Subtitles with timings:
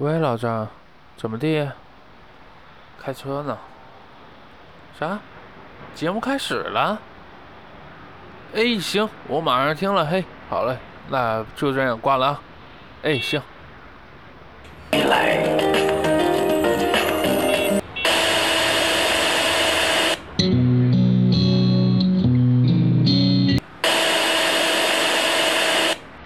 [0.00, 0.68] 喂，老张，
[1.16, 1.68] 怎么地？
[3.02, 3.58] 开车呢？
[4.96, 5.18] 啥？
[5.92, 7.00] 节目开始了？
[8.54, 10.06] 哎，行，我马上听了。
[10.06, 10.78] 嘿，好嘞，
[11.08, 12.40] 那就这样挂了啊。
[13.02, 13.42] 哎，行。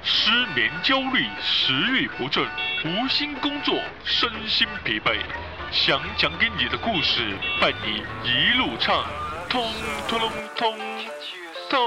[0.02, 2.46] 失眠、焦虑、食欲不振、
[2.84, 3.74] 无心工作、
[4.04, 5.18] 身心疲惫，
[5.72, 9.04] 想讲给你的故事伴你一路唱，
[9.48, 9.60] 通
[10.06, 10.20] 通
[10.56, 10.78] 通
[11.68, 11.82] 通。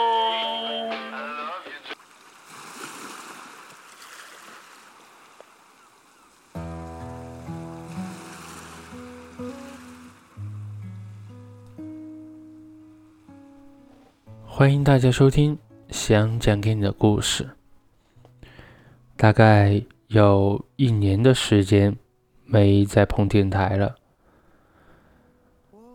[14.46, 15.58] 欢迎大家收听
[15.90, 17.50] 想讲给你的故事。
[19.26, 21.98] 大概有一年的时间
[22.46, 23.96] 没再碰电台了，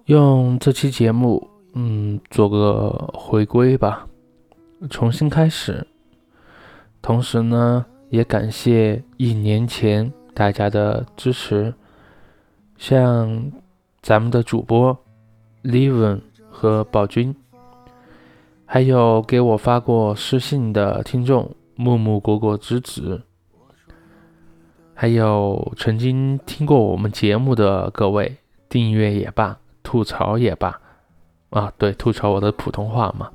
[0.07, 4.09] 用这期节目，嗯，做个回归吧，
[4.91, 5.87] 重新开始。
[7.01, 11.73] 同时呢，也感谢一年前大家的支持，
[12.79, 13.53] 像
[14.03, 14.99] 咱们的主播
[15.63, 16.21] Levin
[16.51, 17.33] 和宝君。
[18.67, 21.49] 还有给我发过私信的听众
[21.81, 23.23] 木木果果之子，
[24.93, 28.37] 还有曾经听过我们节目的各位，
[28.69, 30.79] 订阅也罢，吐槽也罢，
[31.49, 33.31] 啊，对，吐槽我的普通话嘛，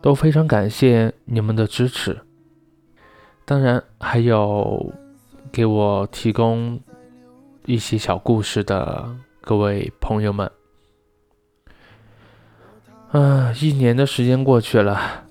[0.00, 2.20] 都非常感谢你们的支持。
[3.44, 4.92] 当然，还有
[5.50, 6.80] 给我提供
[7.66, 10.48] 一些小故事的各位朋友们。
[13.10, 15.24] 啊，一年的时间过去了，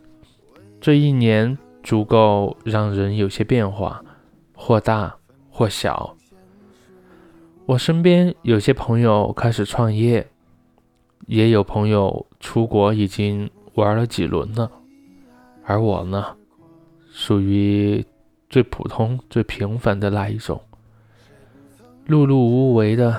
[0.81, 4.03] 这一年足够让人有些变化，
[4.55, 5.15] 或大
[5.51, 6.17] 或小。
[7.67, 10.27] 我身边有些朋友开始创业，
[11.27, 14.71] 也有朋友出国已经玩了几轮了，
[15.63, 16.35] 而我呢，
[17.11, 18.03] 属于
[18.49, 20.59] 最普通、最平凡的那一种，
[22.07, 23.15] 碌碌无为的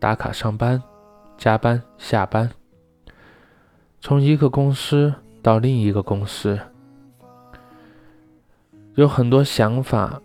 [0.00, 0.82] 打卡上班、
[1.36, 2.50] 加班、下班。
[4.00, 6.58] 从一个公司到另一个公司，
[8.98, 10.20] 有很多想法，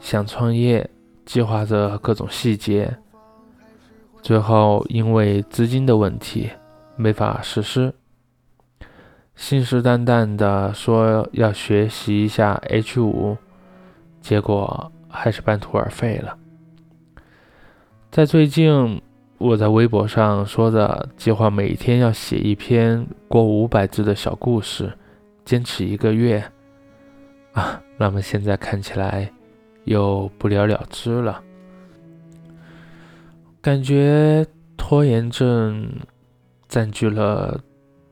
[0.00, 0.88] 想创业，
[1.26, 2.96] 计划着各种细节，
[4.22, 6.48] 最后因为资金的问题
[6.96, 7.92] 没法实施。
[9.34, 13.36] 信誓旦旦的说要学习一下 H 五，
[14.22, 16.38] 结果还是半途而废了。
[18.10, 19.02] 在最近。
[19.38, 24.90] 我在微博上说着，计划每天要写一篇过五百字的小故事，
[25.44, 26.42] 坚持一个月
[27.56, 27.82] 啊。
[27.98, 29.32] 那么现在看起来
[29.84, 31.42] 又不了了之了，
[33.60, 34.46] 感觉
[34.76, 35.90] 拖延症
[36.68, 37.58] 占据了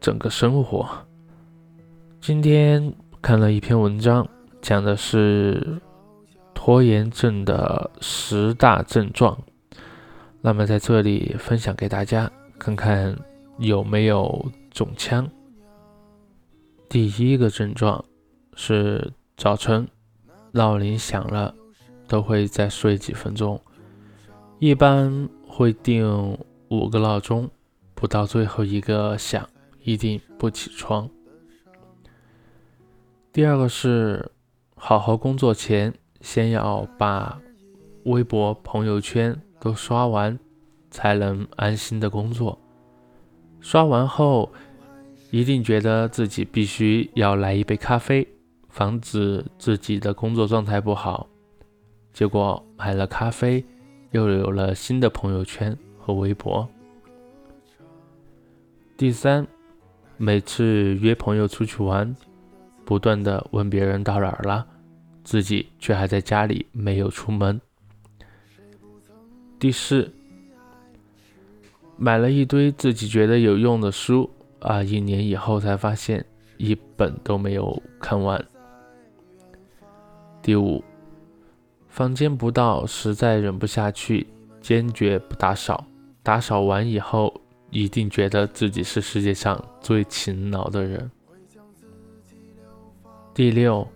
[0.01, 0.89] 整个生活。
[2.21, 4.27] 今天看了一篇文章，
[4.63, 5.79] 讲的是
[6.55, 9.39] 拖延症的十大症状。
[10.41, 13.15] 那么在这里分享给大家，看看
[13.59, 15.29] 有没有中枪。
[16.89, 18.03] 第一个症状
[18.55, 19.89] 是早晨
[20.53, 21.55] 闹铃响了，
[22.07, 23.61] 都会再睡几分钟，
[24.59, 27.51] 一般会定五个闹钟，
[27.95, 29.49] 不到最后一个响，
[29.83, 31.09] 一定不起床。
[33.33, 34.31] 第二个是
[34.77, 37.41] 好好工作前，先要把
[38.05, 39.41] 微博、朋友圈。
[39.61, 40.39] 都刷完，
[40.91, 42.61] 才能安心的工作。
[43.63, 44.53] 刷完后，
[45.31, 48.29] 一定觉得自己必须要来一杯咖啡，
[48.75, 51.29] 防止自己的工作状态不好。
[52.13, 53.65] 结果买了咖啡，
[54.11, 56.69] 又有了新的朋友圈和微博。
[58.97, 59.47] 第三，
[60.17, 62.17] 每次约朋友出去玩，
[62.85, 64.67] 不断的问别人到哪儿了，
[65.23, 67.61] 自己却还在家里没有出门。
[69.61, 70.13] 第四，
[71.97, 74.29] 买了一堆自己觉得有用的书
[74.59, 78.45] 啊，一年以后才发现一本都没有看完。
[80.45, 80.85] 第五，
[81.89, 84.27] 房间不到，实在忍不下去，
[84.61, 85.87] 坚决不打扫，
[86.23, 91.11] 打扫完以后，一定觉得自己是世界上最勤劳的人。
[93.33, 93.89] 第六，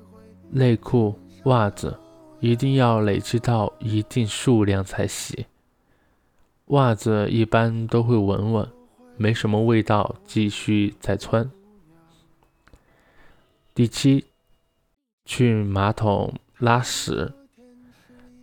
[0.50, 1.14] 内裤、
[1.44, 1.94] 袜子
[2.40, 5.44] 一定要累积到一定数量才洗。
[6.68, 8.66] 袜子一般都会闻闻，
[9.18, 11.50] 没什么味道，继续再穿。
[13.74, 14.24] 第七，
[15.28, 17.34] 去马桶拉屎，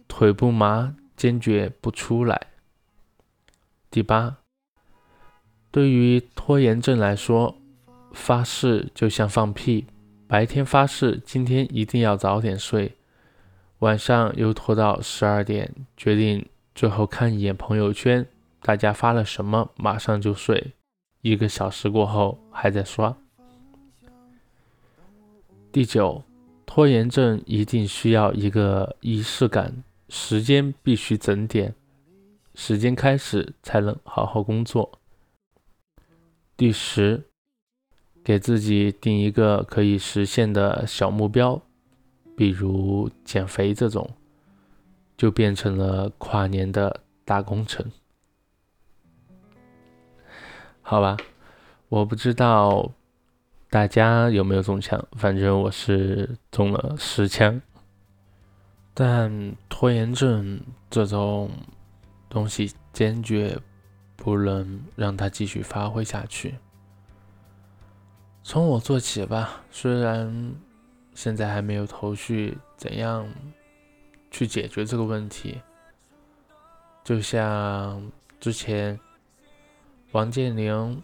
[0.07, 2.39] 腿不麻，坚决不出来。
[3.89, 4.37] 第八，
[5.71, 7.57] 对于拖延症来说，
[8.13, 9.87] 发誓就像放屁，
[10.27, 12.95] 白天发誓今天一定要早点睡，
[13.79, 18.23] 晚上又拖到十二点，决定最后看一眼朋友圈，
[18.61, 20.73] 大家发了什么，马上就睡，
[21.21, 23.17] 一个小时过后还在刷。
[25.71, 26.23] 第九，
[26.65, 31.73] 拖延症一定需要一个仪式感，时间必须整点，
[32.53, 34.99] 时间开始才能好好工作。
[36.57, 37.23] 第十，
[38.23, 41.61] 给自己定一个可以实现的小目标，
[42.35, 44.09] 比如减肥这种，
[45.15, 47.85] 就变成了跨年的大工程。
[50.81, 51.17] 好吧，
[51.89, 52.91] 我不知道。
[53.69, 55.03] 大家有没有中枪？
[55.17, 57.61] 反正我是中了十枪。
[58.93, 61.51] 但拖延症这种
[62.29, 63.59] 东西坚决
[64.15, 66.55] 不能让它继续发挥下去。
[68.43, 70.55] 从我做起吧，虽然
[71.13, 73.27] 现在还没有头绪，怎样
[74.31, 75.59] 去解决这个问题？
[77.03, 78.09] 就像
[78.39, 78.97] 之前
[80.11, 81.03] 王健林。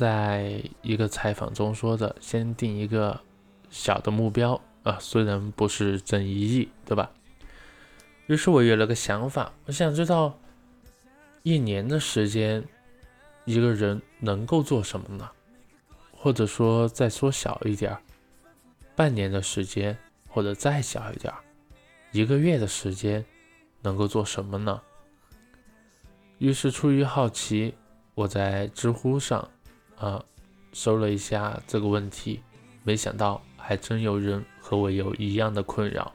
[0.00, 3.20] 在一个采访中说的，先定一个
[3.68, 7.10] 小的目标啊，虽然不是挣一亿，对吧？
[8.26, 10.38] 于是我有了个想法，我想知道
[11.42, 12.64] 一年的时间，
[13.44, 15.30] 一个人能够做什么呢？
[16.16, 17.94] 或者说再缩小一点，
[18.96, 19.98] 半年的时间，
[20.28, 21.30] 或者再小一点，
[22.12, 23.22] 一个月的时间，
[23.82, 24.80] 能够做什么呢？
[26.38, 27.74] 于是出于好奇，
[28.14, 29.46] 我在知乎上。
[30.00, 30.24] 啊，
[30.72, 32.40] 搜了一下这个问题，
[32.82, 36.10] 没想到还真有人和我有一样的困扰。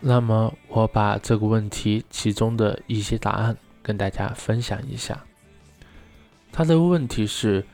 [0.00, 5.22] 那么，我把这个问题其中的一些答案跟大家分享一下。
[6.50, 7.66] 他的问题是：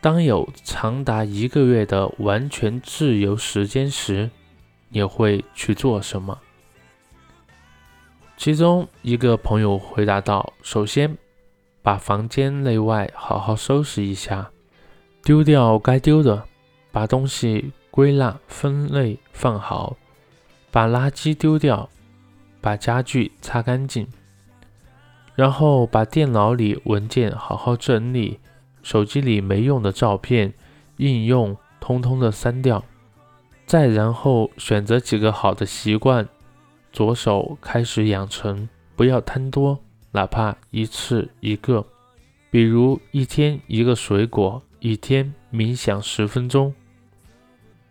[0.00, 4.30] 当有长达一个月的完全自由时间时，
[4.90, 6.38] 你会去做什么？
[8.36, 11.18] 其中一个朋友回答道：“首先。”
[11.88, 14.50] 把房间内外好好收拾一下，
[15.22, 16.44] 丢掉该丢的，
[16.92, 19.96] 把东西归纳分类放好，
[20.70, 21.88] 把垃圾丢掉，
[22.60, 24.06] 把家具擦干净，
[25.34, 28.38] 然后把电脑里文件好好整理，
[28.82, 30.52] 手机里没用的照片、
[30.98, 32.84] 应用通通的删掉，
[33.64, 36.28] 再然后选择几个好的习惯，
[36.92, 39.78] 着手开始养成，不要贪多。
[40.12, 41.84] 哪怕一次一个，
[42.50, 46.74] 比如一天一个水果，一天冥想十分钟，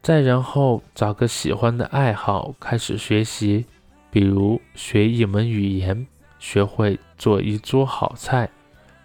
[0.01, 3.65] 再然后找个喜欢的爱好开始学习，
[4.09, 6.07] 比如学一门语言，
[6.39, 8.49] 学会做一桌好菜，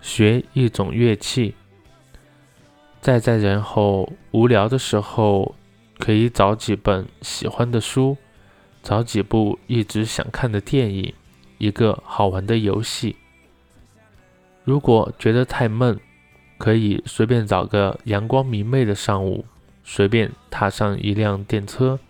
[0.00, 1.54] 学一种乐器。
[3.00, 5.54] 再再然后无聊的时候，
[5.98, 8.16] 可以找几本喜欢的书，
[8.82, 11.12] 找几部一直想看的电影。
[11.62, 13.14] 一个好玩的游戏。
[14.64, 16.00] 如果觉得太闷，
[16.58, 19.44] 可以随便找个阳光明媚的上午，
[19.84, 22.00] 随便踏上一辆电车，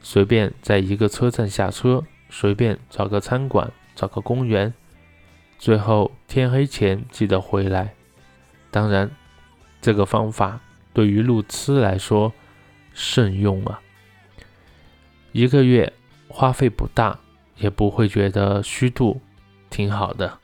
[0.00, 4.72] 随便在一个车站下车，随便找个餐馆，找个公园，
[5.58, 7.94] 最后天黑前记得回来。
[8.70, 9.10] 当然，
[9.80, 10.60] 这个方法
[10.92, 12.32] 对于路痴来说
[12.94, 13.80] 慎用啊。
[15.32, 15.92] 一个月
[16.28, 17.18] 花费不大。
[17.56, 19.20] 也不会觉得虚度，
[19.70, 20.38] 挺好的。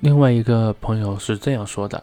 [0.00, 2.02] 另外一个朋友是这样说的：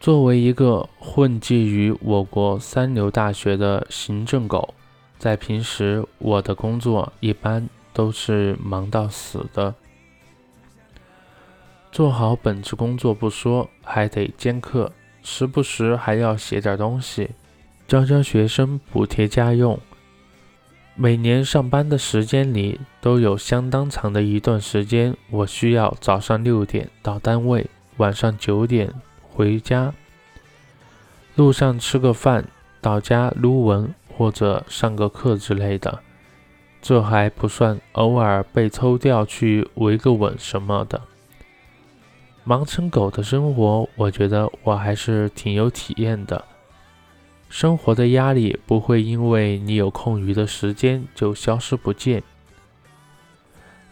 [0.00, 4.74] 作为一个混迹于我国三流大学的行政狗，
[5.16, 9.72] 在平时我的工作一般都是忙到死的，
[11.92, 14.90] 做好本职工作不说，还得兼课，
[15.22, 17.30] 时不时还要写点东西，
[17.86, 19.78] 教教学生，补贴家用。
[20.96, 29.92] 每年上班的时间里，都有相当长的一段时间，我需要早上六点到单位，晚上九点回家。
[31.34, 32.44] 路上吃个饭，
[32.80, 35.98] 到家撸文或者上个课之类的。
[36.80, 41.02] 这还不算偶尔被抽调去维个稳什么的。
[42.44, 46.44] 忙成狗的生活，我觉得我还是挺有体验的。
[47.54, 52.20] 生活的压力不会因为你有空余的时间就消失不见。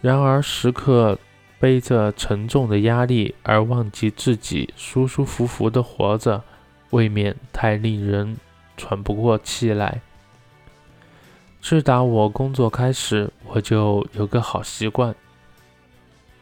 [0.01, 1.17] 然而，时刻
[1.61, 6.43] 背着沉重的压力而忘记自己舒舒服服的活着，
[6.89, 8.35] 未免太令人
[8.75, 10.01] 喘不过气来。
[11.61, 15.15] 自打我工作开始，我就有个好习惯：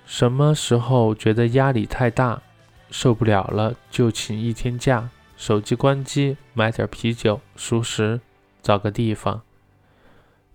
[0.08, 2.42] 什么时候觉得压力太大，
[2.90, 5.08] 受不了了，就请一天假，
[5.42, 8.22] 手机关机，买点啤酒、熟食，
[8.62, 9.42] 找个地方，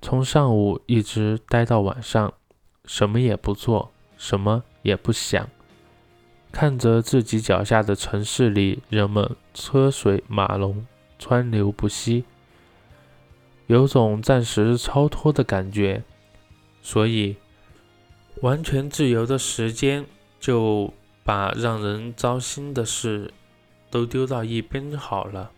[0.00, 2.32] 从上午一直待到晚上，
[2.84, 5.50] 什么也不做，什么也不想，
[6.52, 10.86] 看着自己脚下的城市里人们车水马龙，
[11.18, 12.24] 川流不息。
[13.66, 16.04] 有种暂时超脱的感觉，
[16.80, 17.34] 所以
[18.40, 20.06] 完全自由的时间
[20.38, 23.32] 就把让人糟心的事
[23.90, 25.52] 都丢到一边好了，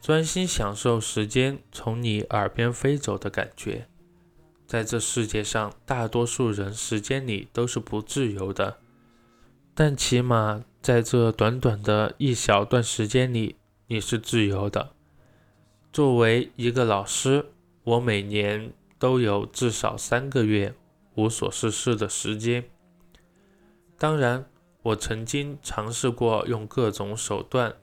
[0.00, 3.86] 专心享受时间从你耳边飞走的感觉。
[4.66, 8.78] 在这世界上，大多数人时间里都是不自由的，
[9.74, 13.56] 但起码在这短短的一小段时间里，
[13.88, 14.92] 你是自由的。
[15.92, 17.46] 作为一个老师，
[17.84, 20.74] 我每年都有至少三个月
[21.14, 22.64] 无所事事的时间。
[23.98, 24.46] 当然，
[24.84, 27.74] 我曾经尝试过用各种手段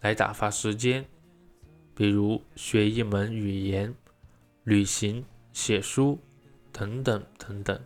[0.00, 1.04] 来打发时间，
[1.94, 3.94] 比如学一门语言、
[4.64, 6.18] 旅行、写书
[6.72, 7.78] 等等等等。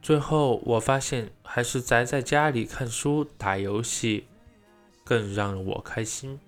[0.00, 4.24] 最后，我发现还是宅在家里看书、打游戏
[5.04, 6.40] 更让我开心。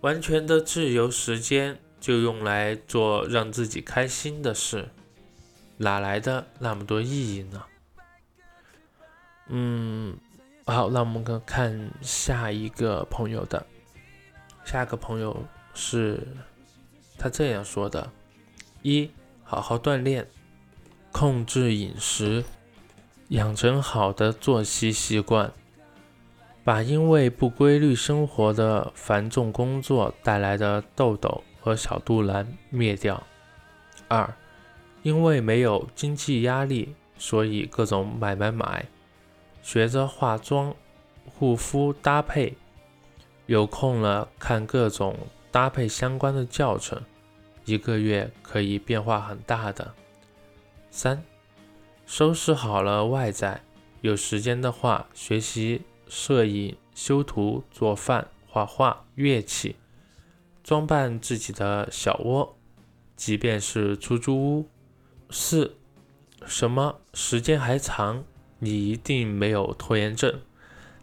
[0.00, 4.88] 完全的自由时间就用来做让自己开心的事，
[5.76, 7.62] 哪来的那么多意义呢？
[9.54, 10.16] 嗯，
[10.64, 13.66] 好，那我们看看下一个朋友的，
[14.64, 15.44] 下一个朋友
[15.74, 16.26] 是
[17.18, 18.10] 他这样说的：
[18.80, 19.10] 一，
[19.44, 20.26] 好好锻炼，
[21.10, 22.42] 控制饮食，
[23.28, 25.52] 养成好的作息习惯。
[26.64, 33.22] 把因为不规律生活的繁重工作带来的痘痘和小肚腩灭掉。
[34.08, 34.34] 二，
[35.02, 38.86] 因为没有经济压力，所以各种买买买，
[39.62, 40.74] 学着化妆、
[41.24, 42.54] 护肤搭配，
[43.46, 45.16] 有空了看各种
[45.50, 47.00] 搭配相关的教程，
[47.64, 49.94] 一个月可以变化很大的。
[50.90, 51.22] 三，
[52.04, 53.62] 收拾好了外在，
[54.02, 55.82] 有时间的话学习。
[56.08, 59.76] 摄影、修图、做饭、画画、乐器，
[60.62, 62.54] 装扮自己的小窝，
[63.16, 64.68] 即便是出租屋。
[65.30, 65.74] 四，
[66.44, 68.22] 什么时间还长？
[68.64, 70.40] 你一定没有拖延症，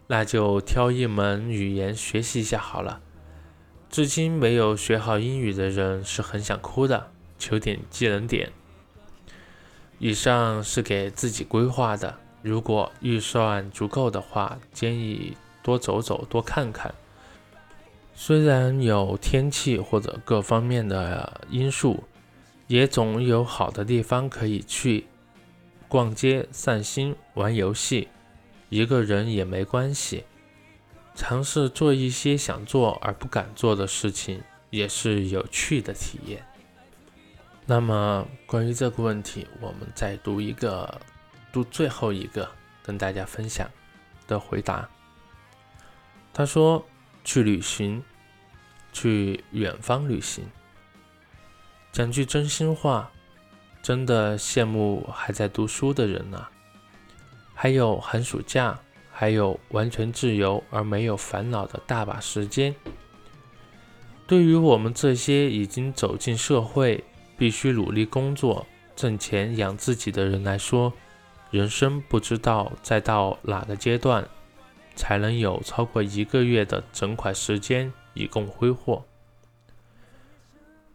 [0.06, 3.02] 那就挑一门语言学习一下好了。
[3.90, 8.50] 至今没有学好英语的人是很想哭的，求点技能点。
[9.98, 12.16] 以上是给自己规划的。
[12.40, 16.94] 如果预算足够的话，建议多走走，多看看。
[18.14, 22.04] 虽然有天气或者各方面的因素，
[22.68, 25.04] 也总有好的地方可以去
[25.90, 28.08] 逛街、散心、玩游戏。
[28.70, 30.24] 一个人也没关系，
[31.14, 36.46] 尝试做一些想做而不敢做的事情，也是有趣的体验。
[37.66, 40.98] 那么，关于这个问题，我们再读一个。
[41.52, 42.48] 读最后一个
[42.80, 43.68] 跟大家分享
[44.28, 44.88] 的回答。
[46.32, 46.86] 他说
[47.24, 48.04] ：“去旅行，
[48.92, 50.44] 去远方旅行。
[51.90, 53.10] 讲句真心话，
[53.82, 56.46] 真的羡慕还在读书的人呢。
[57.54, 58.78] 还有寒暑假，
[59.12, 62.74] 还有完全自由而没有烦恼的大把时间。
[64.26, 67.02] 对于我们这些已经走进社会，
[67.36, 70.92] 必须努力工作挣钱养自己的人来说，
[71.50, 74.26] 人生不知道再到哪个阶段，
[74.94, 79.04] 才能有超过一个月的整块时间以供挥霍。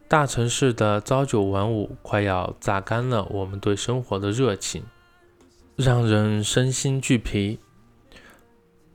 [0.08, 4.84] 大城市的朝九晚五快要榨干了我们对生活的热情，
[5.74, 7.58] 让人身心俱疲。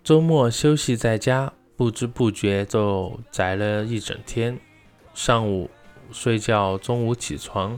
[0.01, 4.57] 周末休息在家，不知不觉就宅了一整天。
[5.13, 5.69] 上午
[6.13, 7.77] 睡觉，中午起床，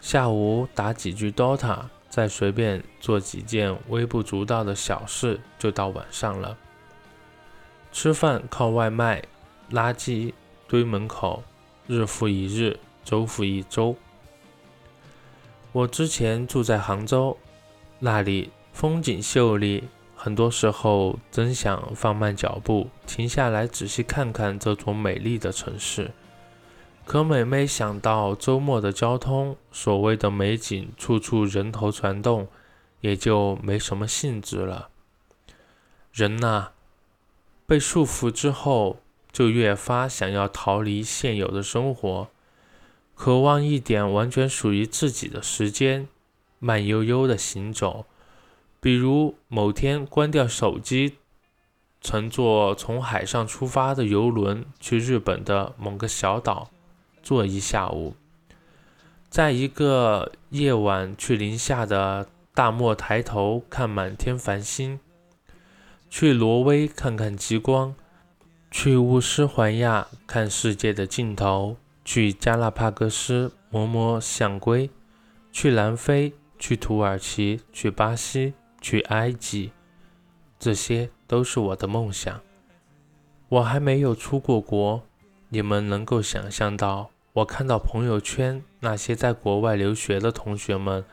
[0.00, 1.84] 下午打几局 DOTA。
[2.08, 6.58] 再随便做几件微不足道的小事，就到晚上了。
[7.92, 9.22] 吃饭靠外卖，
[9.70, 10.32] 垃圾
[10.66, 11.44] 堆门口，
[11.90, 13.96] 日复一日，周复一周。
[15.72, 17.36] 我之前住在杭州，
[17.98, 19.82] 那里风景秀丽，
[20.14, 26.12] 很多时候真想放慢脚步，停下来仔细看看这座美丽的城市。
[27.04, 32.46] 可每每想到周末的交通，所谓的美景，处处人头攒动，
[33.00, 34.90] 也就没什么兴致了。
[36.12, 36.68] 人呐，
[37.66, 39.00] 被束缚之后，
[39.32, 42.28] 就越发想要逃离现有的生活，
[43.14, 46.08] 渴望一点完全属于自己的时间，
[46.58, 48.06] 慢悠悠的行走。
[48.80, 51.18] 比如某天关掉手机，
[52.00, 56.70] 乘坐从海上出发的游轮去日本的某个小岛，
[57.22, 58.14] 坐一下午；
[59.28, 64.98] 在一个夜晚去零下的大漠抬头看满天繁星；
[66.08, 67.94] 去挪威看看极光；
[68.70, 74.88] 去乌斯怀亚看世界的尽头；去加拉帕戈斯摸摸象龟；
[75.52, 78.54] 去南非；去土耳其；去巴西。
[78.82, 79.72] 去埃及，
[80.58, 82.40] 这些都是我的梦想。
[83.50, 85.02] 我还没有出过国，
[85.50, 91.04] 你们能够想象到我看到朋友圈那些在国外留学的同学们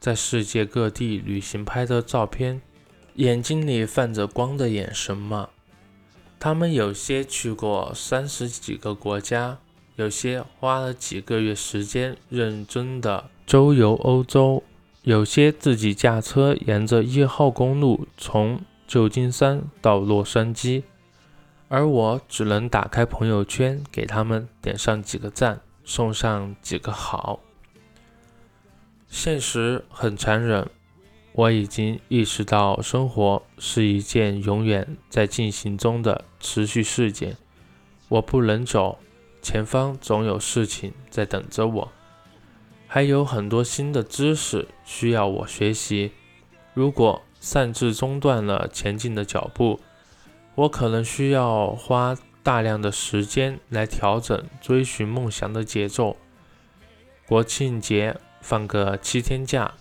[0.00, 2.60] 在世界各地旅行拍的照片，
[3.14, 5.50] 眼睛里泛着光的眼神吗？
[6.44, 9.56] 他们有些去过三十几个国家，
[9.96, 14.62] 有些花了几个月时间认真的周游欧洲。
[15.04, 20.82] 有些自己驾车沿着一号公路从旧金山到洛杉矶，
[21.68, 27.40] 而我只能打开朋友圈，给他们点上几个赞，送上几个好。
[29.08, 30.68] 现实很残忍，
[31.36, 37.36] 我已经意识到，生活是一件永远在进行中的持续事件。
[38.08, 39.00] 我不能走，
[39.42, 41.92] 前方总有事情在等着我。
[42.86, 46.12] 还有很多新的知识需要我学习。
[46.72, 49.80] 如果擅自中断了前进的脚步，
[50.54, 56.16] 我可能需要花大量的时间来调整追寻梦想的节奏。
[57.26, 59.74] 国庆节放个七天假，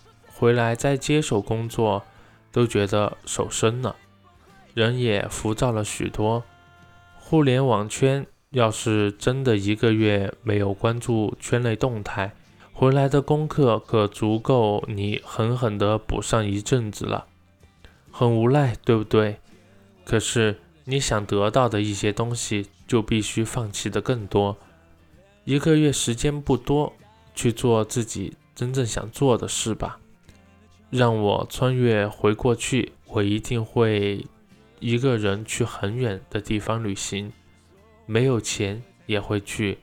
[0.43, 2.03] 回来再接手工作，
[2.51, 3.95] 都觉得手生了，
[4.73, 6.43] 人也浮躁了许多。
[7.17, 12.33] 互联网圈要是真的一个月没有关注圈内动态，
[12.73, 17.27] 回来的功课可足够你狠狠地补上一阵子了，
[18.11, 19.37] 很无奈，对不对？
[20.03, 24.57] 可是你想得到的一些东西，就必须放弃的更多。
[25.45, 26.91] 一个月时间不多，
[27.33, 29.99] 去做自己真正想做的事吧。
[30.93, 34.23] 让我穿越回过去，我一定会
[34.79, 37.33] 一个人去很远的地方旅行，
[38.05, 39.79] 没有钱也会去。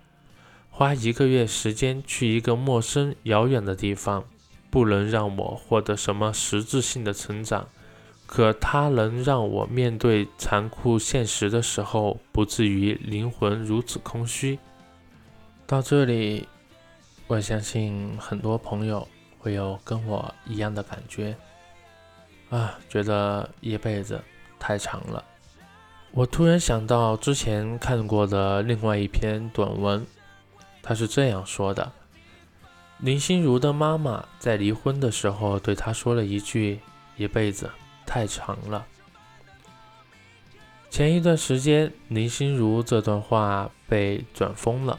[0.71, 4.25] 花一个月时间去一个陌生遥远的地方，
[4.71, 7.69] 不能让我获得什么实质性的成长，
[8.25, 14.61] 可它能让我面对残酷现实的时候，不至于灵魂如此空虚。
[15.67, 16.47] 到这里，
[17.27, 19.09] 我相信很多朋友
[19.41, 21.37] 会有跟我一样的感觉，
[22.51, 24.23] 啊，觉得一辈子
[24.59, 25.25] 太长了。
[26.13, 30.07] 我突然想到之前看过的另外一篇短文。
[30.83, 31.93] 他是这样说的：
[32.99, 36.81] 林心如的妈妈在离婚的时候对她说了一句
[37.17, 37.71] ：“一辈子
[38.07, 38.87] 太长了。”
[40.89, 44.99] 前一段时间，林心如这段话被转疯了。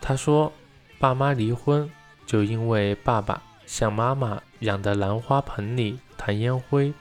[0.00, 0.52] 她说
[0.98, 1.88] ：“爸妈离婚，
[2.26, 6.94] 就因为爸爸像妈妈养的兰花盆里弹烟灰。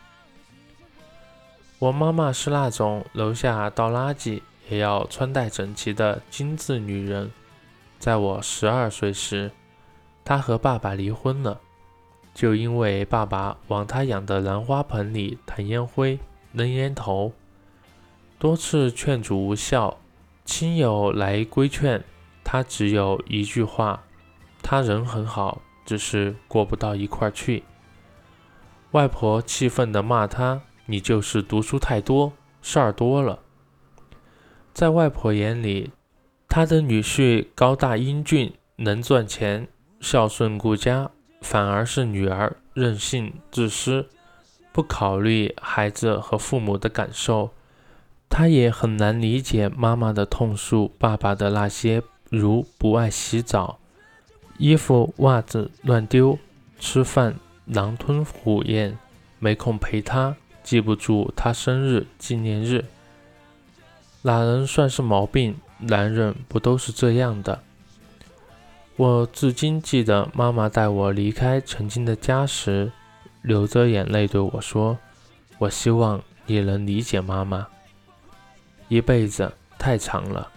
[1.79, 7.31] 我妈妈是那种楼下倒垃圾也要穿戴整齐的精致女人。”
[7.97, 9.51] 在我十二岁时，
[10.23, 11.59] 她和爸爸离婚了，
[12.33, 16.19] 就因为爸爸往她养的兰花盆里弹烟灰、
[16.51, 17.33] 扔烟头，
[18.37, 19.97] 多次劝阻无效，
[20.43, 22.03] 亲友来规劝，
[22.43, 24.03] 她只有一句话：
[24.61, 27.63] 她人很好，只是过不到一块去。
[28.91, 33.39] 外婆气愤地骂他：“你就是读书太多，事儿多了。”
[34.73, 35.91] 在外婆眼里。
[36.47, 39.67] 他的女婿高大英俊，能赚钱，
[39.99, 44.07] 孝顺顾家，反而是女儿任性自私，
[44.71, 47.49] 不考虑孩子和父母的感受。
[48.29, 53.79] 他也很难理解妈妈的痛诉，爸爸的那些如不爱洗澡、
[54.57, 56.39] 衣服袜子乱丢、
[56.79, 58.97] 吃饭狼吞虎咽、
[59.39, 62.85] 没空陪他、记不住他生日纪念日，
[64.21, 65.55] 哪能算是毛病？
[65.77, 67.61] 男人不都是这样的？
[68.95, 72.93] 我至今记得妈妈带我离开曾经的家时，
[73.41, 74.97] 流着眼泪对我说
[75.59, 77.67] ：“我希望你能理解妈妈。
[78.87, 80.49] 一辈子太长了。”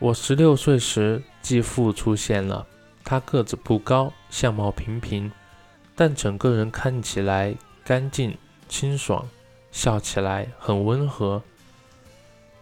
[0.00, 2.66] 我十六岁时，继父出现了。
[3.04, 5.30] 他个子不高，相貌平平，
[5.94, 8.36] 但整个人看起来干净
[8.68, 9.28] 清爽，
[9.70, 11.42] 笑起来很温和。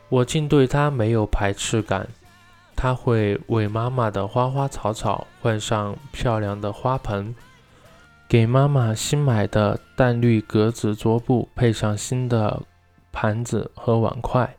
[0.09, 2.09] 我竟对他没有排斥感。
[2.75, 7.35] 他会为妈妈的花花草草换上漂亮的花盆，
[8.27, 12.63] 给妈妈新买的淡绿格子桌布配上新的
[13.13, 14.57] 盘子和碗筷，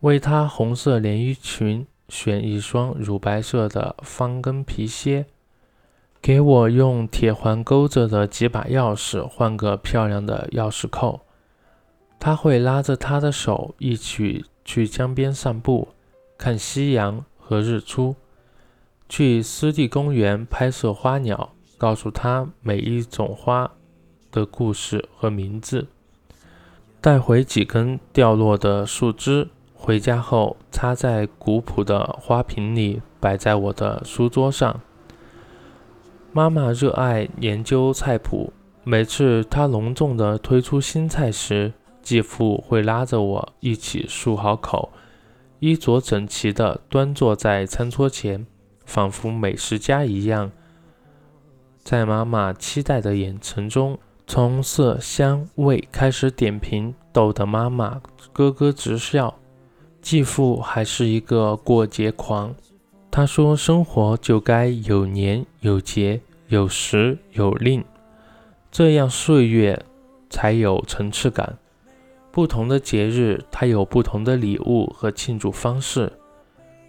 [0.00, 5.26] 为她红色连衣裙选一双乳白色的方跟皮靴，
[6.22, 11.22] 给我用铁环勾着的几把钥匙换个漂亮的钥匙扣。
[12.20, 15.88] 他会拉着她的手一起去江边散步。
[16.38, 18.14] 看夕阳和日出，
[19.08, 23.72] 去湿地公园拍摄花鸟，告诉他每一种花
[24.30, 25.88] 的故事和名字，
[27.00, 29.48] 带回几根掉落的树枝，
[29.84, 34.80] 回家后插在古朴的花瓶里，摆在我的书桌上。
[36.32, 38.50] 妈妈热爱研究菜谱，
[38.82, 44.88] 每次她隆重地推出新菜时，继父会拉着我一起漱好口。
[45.58, 48.46] 衣着整齐地端坐在餐桌前，
[48.86, 50.50] 仿佛美食家一样。
[51.82, 58.00] 在妈妈期待的眼神中，从色香味开始点评，逗得妈妈
[58.32, 59.34] 咯咯直笑。
[60.04, 62.54] 继父还是一个过节狂，
[63.10, 67.82] 他说：“生活就该有年有节，有时有令，
[68.70, 69.82] 这样岁月
[70.28, 71.56] 才有层次感。”
[72.30, 76.12] 不同的节日，他有不同的礼物和庆祝方式。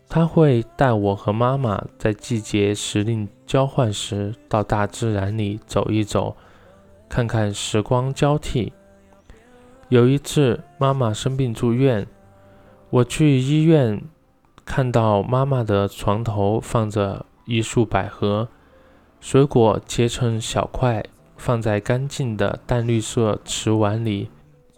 [0.10, 6.36] 他会带我和妈妈在季节时令交换时，到大自然里走一走，
[7.08, 8.74] 看看时光交替。
[9.88, 12.06] 有一次，妈妈生病住院，
[12.96, 14.02] 我去医院，
[14.64, 18.48] 看到妈妈的床头放着一束百合，
[19.20, 21.04] 水果切成小块，
[21.36, 24.30] 放在干净的淡绿色瓷碗里。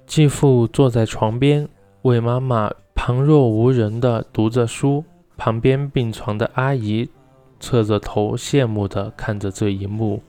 [0.07, 1.69] 继父坐在床边，
[2.01, 5.03] 为妈妈旁若无人地读着书。
[5.37, 7.07] 旁边病床的阿姨
[7.59, 10.23] 侧着头，羡慕地看着这一幕。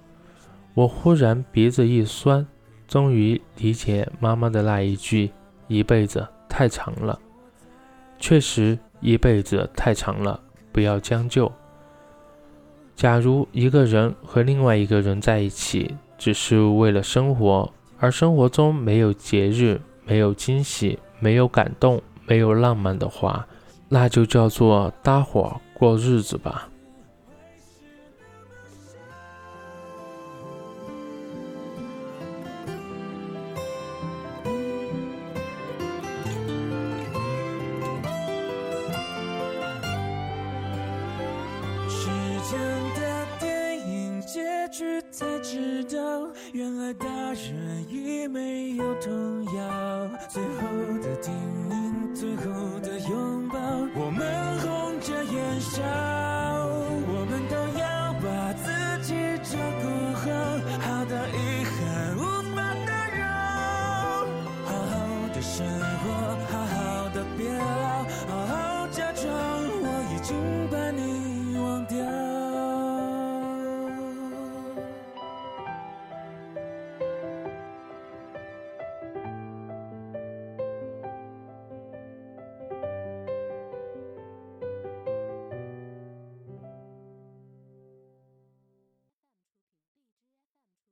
[0.75, 2.47] 我忽然鼻子一酸，
[2.87, 5.31] 终于理解妈妈的那一句
[5.69, 7.19] ：“一辈子太长了。”
[8.19, 10.41] 确实，一辈子太长了，
[10.73, 11.51] 不要将就。
[12.97, 17.73] 假如一个人和另外一个人在一起，只是为了生活。
[18.01, 23.47] 而生活中没有节日，没有惊喜，没有感动，没有浪漫的话，
[23.89, 26.69] 那就叫做搭伙过日子吧。
[47.33, 50.11] 人已没有童谣。
[50.29, 50.63] 最后
[51.03, 51.33] 的叮
[51.71, 52.45] 咛，最后
[52.81, 53.59] 的拥抱，
[53.95, 56.58] 我们红着眼笑。